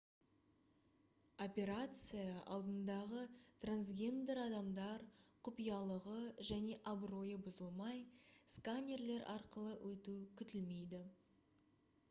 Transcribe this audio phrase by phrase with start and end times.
[1.45, 3.25] операция алдындағы
[3.65, 5.03] трансгендер адамдар
[5.49, 6.15] құпиялығы
[6.49, 8.01] және абыройы бұзылмай
[8.55, 11.03] сканерлер арқылы өту күтілмейді